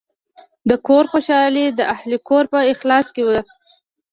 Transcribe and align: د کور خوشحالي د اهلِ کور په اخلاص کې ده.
د 0.69 0.71
کور 0.87 1.03
خوشحالي 1.11 1.65
د 1.69 1.81
اهلِ 1.95 2.11
کور 2.27 2.43
په 2.53 2.59
اخلاص 2.73 3.07
کې 3.15 3.23
ده. 3.33 3.41